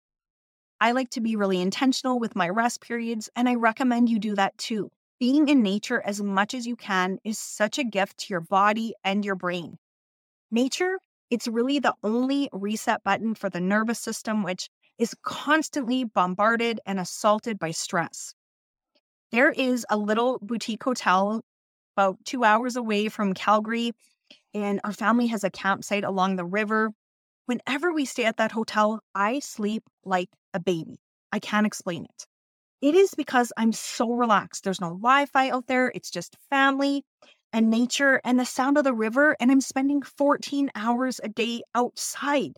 I 0.79 0.91
like 0.91 1.09
to 1.11 1.21
be 1.21 1.35
really 1.35 1.61
intentional 1.61 2.19
with 2.19 2.35
my 2.35 2.49
rest 2.49 2.81
periods, 2.81 3.29
and 3.35 3.47
I 3.47 3.55
recommend 3.55 4.09
you 4.09 4.19
do 4.19 4.35
that 4.35 4.57
too. 4.57 4.91
Being 5.19 5.47
in 5.49 5.61
nature 5.61 6.01
as 6.01 6.21
much 6.21 6.53
as 6.53 6.65
you 6.65 6.75
can 6.75 7.19
is 7.23 7.37
such 7.37 7.77
a 7.77 7.83
gift 7.83 8.17
to 8.19 8.33
your 8.33 8.41
body 8.41 8.95
and 9.03 9.23
your 9.23 9.35
brain. 9.35 9.77
Nature, 10.51 10.99
it's 11.31 11.47
really 11.47 11.79
the 11.79 11.95
only 12.03 12.49
reset 12.51 13.03
button 13.03 13.33
for 13.33 13.49
the 13.49 13.61
nervous 13.61 13.99
system, 13.99 14.43
which 14.43 14.69
is 14.99 15.15
constantly 15.23 16.03
bombarded 16.03 16.79
and 16.85 16.99
assaulted 16.99 17.57
by 17.57 17.71
stress. 17.71 18.35
There 19.31 19.49
is 19.49 19.85
a 19.89 19.97
little 19.97 20.39
boutique 20.41 20.83
hotel 20.83 21.41
about 21.95 22.17
two 22.25 22.43
hours 22.43 22.75
away 22.75 23.07
from 23.07 23.33
Calgary, 23.33 23.93
and 24.53 24.81
our 24.83 24.91
family 24.91 25.27
has 25.27 25.43
a 25.45 25.49
campsite 25.49 26.03
along 26.03 26.35
the 26.35 26.45
river. 26.45 26.91
Whenever 27.45 27.93
we 27.93 28.05
stay 28.05 28.25
at 28.25 28.37
that 28.37 28.51
hotel, 28.51 28.99
I 29.15 29.39
sleep 29.39 29.83
like 30.03 30.29
a 30.53 30.59
baby. 30.59 30.97
I 31.31 31.39
can't 31.39 31.65
explain 31.65 32.03
it. 32.05 32.27
It 32.81 32.95
is 32.95 33.13
because 33.15 33.53
I'm 33.55 33.71
so 33.71 34.11
relaxed. 34.11 34.65
There's 34.65 34.81
no 34.81 34.89
Wi 34.89 35.27
Fi 35.27 35.49
out 35.49 35.67
there, 35.67 35.91
it's 35.95 36.11
just 36.11 36.35
family 36.49 37.03
and 37.53 37.69
nature 37.69 38.21
and 38.23 38.39
the 38.39 38.45
sound 38.45 38.77
of 38.77 38.83
the 38.83 38.93
river. 38.93 39.35
And 39.39 39.51
I'm 39.51 39.61
spending 39.61 40.01
14 40.01 40.71
hours 40.75 41.19
a 41.23 41.29
day 41.29 41.61
outside. 41.75 42.53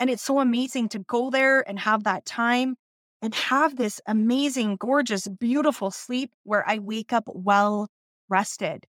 And 0.00 0.10
it's 0.10 0.22
so 0.22 0.40
amazing 0.40 0.90
to 0.90 1.00
go 1.00 1.30
there 1.30 1.68
and 1.68 1.78
have 1.78 2.04
that 2.04 2.24
time 2.24 2.76
and 3.20 3.34
have 3.34 3.76
this 3.76 4.00
amazing, 4.06 4.76
gorgeous, 4.76 5.26
beautiful 5.26 5.90
sleep 5.90 6.30
where 6.44 6.68
I 6.68 6.78
wake 6.78 7.12
up 7.12 7.24
well 7.26 7.88
rested. 8.28 8.86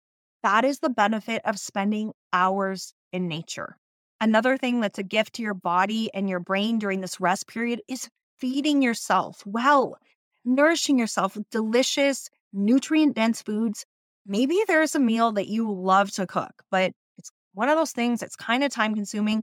That 0.42 0.64
is 0.64 0.78
the 0.78 0.90
benefit 0.90 1.42
of 1.44 1.58
spending 1.58 2.12
hours 2.32 2.94
in 3.12 3.28
nature. 3.28 3.76
Another 4.20 4.56
thing 4.56 4.80
that's 4.80 4.98
a 4.98 5.04
gift 5.04 5.34
to 5.34 5.42
your 5.42 5.54
body 5.54 6.08
and 6.14 6.28
your 6.28 6.40
brain 6.40 6.78
during 6.78 7.00
this 7.00 7.20
rest 7.20 7.48
period 7.48 7.80
is 7.88 8.08
feeding 8.38 8.82
yourself 8.82 9.42
well, 9.44 9.98
nourishing 10.44 10.98
yourself 10.98 11.36
with 11.36 11.50
delicious, 11.50 12.28
nutrient 12.52 13.16
dense 13.16 13.42
foods. 13.42 13.84
Maybe 14.26 14.58
there's 14.66 14.94
a 14.94 15.00
meal 15.00 15.32
that 15.32 15.48
you 15.48 15.72
love 15.72 16.10
to 16.12 16.26
cook, 16.26 16.62
but 16.70 16.92
it's 17.18 17.30
one 17.54 17.68
of 17.68 17.76
those 17.76 17.92
things 17.92 18.20
that's 18.20 18.36
kind 18.36 18.64
of 18.64 18.70
time 18.72 18.94
consuming 18.94 19.42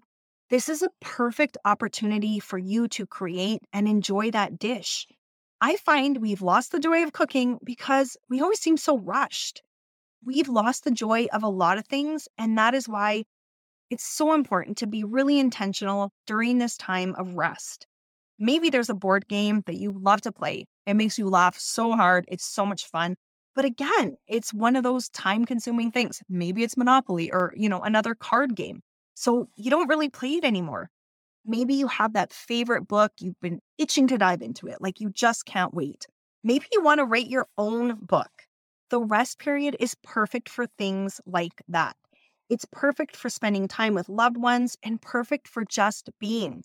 this 0.49 0.67
is 0.67 0.81
a 0.81 0.89
perfect 0.99 1.57
opportunity 1.63 2.39
for 2.39 2.57
you 2.57 2.87
to 2.89 3.05
create 3.05 3.61
and 3.71 3.87
enjoy 3.87 4.31
that 4.31 4.57
dish. 4.57 5.07
I 5.61 5.75
find 5.75 6.17
we've 6.17 6.41
lost 6.41 6.71
the 6.71 6.79
joy 6.79 7.03
of 7.03 7.13
cooking 7.13 7.59
because 7.63 8.17
we 8.29 8.41
always 8.41 8.59
seem 8.59 8.75
so 8.77 8.97
rushed. 8.97 9.61
We've 10.25 10.49
lost 10.49 10.83
the 10.85 10.91
joy 10.91 11.27
of 11.33 11.43
a 11.43 11.49
lot 11.49 11.77
of 11.77 11.87
things, 11.87 12.27
and 12.37 12.57
that 12.57 12.73
is 12.73 12.89
why 12.89 13.25
it's 13.91 14.05
so 14.05 14.33
important 14.33 14.77
to 14.79 14.87
be 14.87 15.03
really 15.03 15.39
intentional 15.39 16.11
during 16.25 16.57
this 16.57 16.77
time 16.77 17.15
of 17.15 17.35
rest. 17.35 17.85
Maybe 18.39 18.69
there's 18.69 18.89
a 18.89 18.95
board 18.95 19.27
game 19.27 19.63
that 19.67 19.75
you 19.75 19.91
love 19.91 20.21
to 20.21 20.31
play. 20.31 20.65
It 20.87 20.95
makes 20.95 21.19
you 21.19 21.29
laugh 21.29 21.59
so 21.59 21.93
hard. 21.93 22.25
It's 22.27 22.45
so 22.45 22.65
much 22.65 22.85
fun. 22.87 23.15
But 23.59 23.65
again, 23.65 24.15
it's 24.25 24.53
one 24.53 24.77
of 24.77 24.83
those 24.83 25.09
time 25.09 25.43
consuming 25.43 25.91
things. 25.91 26.23
Maybe 26.29 26.63
it's 26.63 26.77
Monopoly 26.77 27.29
or, 27.29 27.53
you 27.57 27.67
know, 27.67 27.81
another 27.81 28.15
card 28.15 28.55
game. 28.55 28.81
So 29.15 29.49
you 29.57 29.69
don't 29.69 29.89
really 29.89 30.07
play 30.07 30.35
it 30.35 30.45
anymore. 30.45 30.89
Maybe 31.45 31.73
you 31.73 31.87
have 31.87 32.13
that 32.13 32.31
favorite 32.31 32.87
book, 32.87 33.11
you've 33.19 33.41
been 33.41 33.59
itching 33.77 34.07
to 34.07 34.17
dive 34.17 34.41
into 34.41 34.67
it, 34.67 34.77
like 34.79 35.01
you 35.01 35.09
just 35.09 35.45
can't 35.45 35.73
wait. 35.73 36.07
Maybe 36.41 36.67
you 36.71 36.81
want 36.81 36.99
to 36.99 37.03
write 37.03 37.27
your 37.27 37.47
own 37.57 37.97
book. 38.01 38.31
The 38.91 39.01
rest 39.01 39.39
period 39.39 39.75
is 39.77 39.93
perfect 40.03 40.47
for 40.47 40.65
things 40.77 41.19
like 41.25 41.61
that. 41.67 41.97
It's 42.49 42.65
perfect 42.71 43.17
for 43.17 43.29
spending 43.29 43.67
time 43.67 43.93
with 43.93 44.07
loved 44.07 44.37
ones 44.37 44.77
and 44.83 45.01
perfect 45.01 45.49
for 45.49 45.65
just 45.65 46.09
being. 46.17 46.63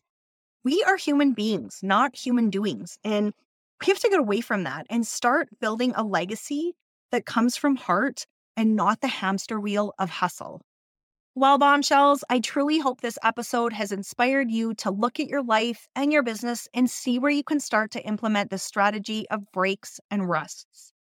We 0.63 0.85
are 0.85 0.97
human 0.97 1.33
beings, 1.33 1.81
not 1.83 2.15
human 2.15 2.51
doings. 2.51 2.99
And 3.03 3.35
we 3.81 3.91
have 3.91 3.99
to 3.99 4.09
get 4.09 4.21
away 4.21 4.43
from 4.43 4.63
that 4.63 4.87
and 4.89 5.05
start 5.05 5.49
building 5.61 5.93
a 5.97 6.05
legacy 6.05 6.77
that 7.15 7.27
comes 7.27 7.57
from 7.57 7.77
heart 7.77 8.27
and 8.57 8.77
not 8.77 9.01
the 9.01 9.09
hamster 9.09 9.61
wheel 9.61 9.95
of 10.01 10.11
hustle. 10.11 10.61
Well, 11.37 11.59
bombshells, 11.59 12.25
I 12.29 12.41
truly 12.41 12.81
hope 12.81 13.01
this 13.03 13.19
episode 13.23 13.73
has 13.73 13.93
inspired 13.93 14.51
you 14.51 14.75
to 14.75 14.91
look 14.91 15.21
at 15.21 15.29
your 15.29 15.45
life 15.45 15.87
and 15.95 16.13
your 16.13 16.25
business 16.25 16.69
and 16.75 16.91
see 16.91 17.21
where 17.21 17.31
you 17.31 17.45
can 17.45 17.61
start 17.61 17.93
to 17.93 18.05
implement 18.05 18.51
the 18.51 18.59
strategy 18.59 19.29
of 19.31 19.51
breaks 19.53 20.01
and 20.11 20.29
rests. 20.29 20.93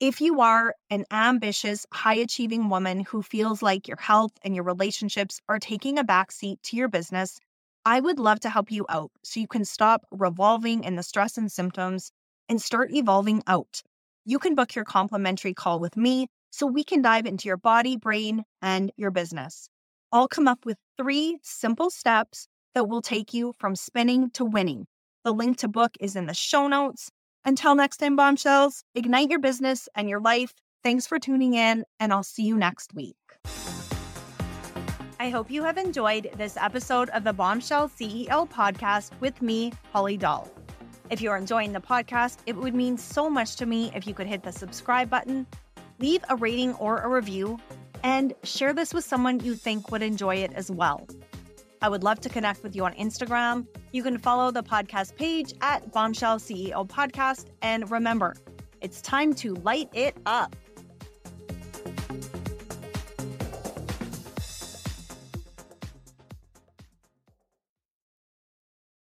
If 0.00 0.20
you 0.20 0.40
are 0.40 0.74
an 0.90 1.06
ambitious, 1.10 1.86
high 1.92 2.16
achieving 2.16 2.68
woman 2.68 3.00
who 3.00 3.22
feels 3.22 3.62
like 3.62 3.88
your 3.88 3.96
health 3.98 4.32
and 4.42 4.54
your 4.54 4.64
relationships 4.64 5.40
are 5.48 5.58
taking 5.58 5.98
a 5.98 6.04
backseat 6.04 6.60
to 6.64 6.76
your 6.76 6.88
business, 6.88 7.38
I 7.86 8.00
would 8.00 8.18
love 8.18 8.40
to 8.40 8.50
help 8.50 8.70
you 8.70 8.84
out 8.90 9.12
so 9.22 9.40
you 9.40 9.48
can 9.48 9.64
stop 9.64 10.04
revolving 10.10 10.84
in 10.84 10.96
the 10.96 11.02
stress 11.02 11.38
and 11.38 11.50
symptoms 11.50 12.12
and 12.48 12.60
start 12.60 12.92
evolving 12.92 13.42
out. 13.46 13.82
You 14.26 14.38
can 14.38 14.54
book 14.54 14.74
your 14.74 14.84
complimentary 14.84 15.54
call 15.54 15.80
with 15.80 15.96
me 15.96 16.26
so 16.50 16.66
we 16.66 16.84
can 16.84 17.00
dive 17.00 17.24
into 17.24 17.48
your 17.48 17.56
body, 17.56 17.96
brain, 17.96 18.44
and 18.60 18.92
your 18.96 19.10
business. 19.10 19.68
I'll 20.12 20.28
come 20.28 20.46
up 20.46 20.66
with 20.66 20.76
three 20.98 21.38
simple 21.42 21.88
steps 21.88 22.46
that 22.74 22.88
will 22.88 23.00
take 23.00 23.32
you 23.32 23.54
from 23.58 23.74
spinning 23.74 24.30
to 24.32 24.44
winning. 24.44 24.86
The 25.24 25.32
link 25.32 25.58
to 25.58 25.68
book 25.68 25.92
is 26.00 26.16
in 26.16 26.26
the 26.26 26.34
show 26.34 26.68
notes. 26.68 27.10
Until 27.44 27.74
next 27.74 27.96
time, 27.96 28.16
bombshells, 28.16 28.84
ignite 28.94 29.30
your 29.30 29.38
business 29.38 29.88
and 29.94 30.08
your 30.08 30.20
life. 30.20 30.52
Thanks 30.84 31.06
for 31.06 31.18
tuning 31.18 31.54
in, 31.54 31.84
and 31.98 32.12
I'll 32.12 32.22
see 32.22 32.42
you 32.42 32.56
next 32.56 32.94
week. 32.94 33.16
I 35.18 35.28
hope 35.30 35.50
you 35.50 35.62
have 35.64 35.78
enjoyed 35.78 36.30
this 36.36 36.56
episode 36.56 37.08
of 37.10 37.24
the 37.24 37.32
Bombshell 37.32 37.88
CEO 37.88 38.48
podcast 38.48 39.10
with 39.20 39.40
me, 39.40 39.72
Holly 39.92 40.16
Doll. 40.16 40.50
If 41.10 41.20
you're 41.20 41.36
enjoying 41.36 41.72
the 41.72 41.80
podcast, 41.80 42.38
it 42.46 42.54
would 42.54 42.72
mean 42.72 42.96
so 42.96 43.28
much 43.28 43.56
to 43.56 43.66
me 43.66 43.90
if 43.96 44.06
you 44.06 44.14
could 44.14 44.28
hit 44.28 44.44
the 44.44 44.52
subscribe 44.52 45.10
button, 45.10 45.44
leave 45.98 46.22
a 46.28 46.36
rating 46.36 46.74
or 46.74 46.98
a 46.98 47.08
review, 47.08 47.58
and 48.04 48.32
share 48.44 48.72
this 48.72 48.94
with 48.94 49.04
someone 49.04 49.40
you 49.40 49.56
think 49.56 49.90
would 49.90 50.02
enjoy 50.02 50.36
it 50.36 50.52
as 50.54 50.70
well. 50.70 51.08
I 51.82 51.88
would 51.88 52.04
love 52.04 52.20
to 52.20 52.28
connect 52.28 52.62
with 52.62 52.76
you 52.76 52.84
on 52.84 52.94
Instagram. 52.94 53.66
You 53.90 54.04
can 54.04 54.18
follow 54.18 54.52
the 54.52 54.62
podcast 54.62 55.16
page 55.16 55.52
at 55.62 55.90
Bombshell 55.92 56.38
CEO 56.38 56.86
Podcast. 56.86 57.46
And 57.60 57.90
remember, 57.90 58.36
it's 58.80 59.02
time 59.02 59.34
to 59.34 59.54
light 59.54 59.88
it 59.92 60.16
up. 60.26 60.54